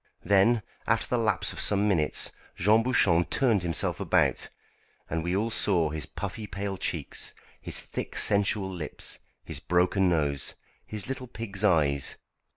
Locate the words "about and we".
3.99-5.35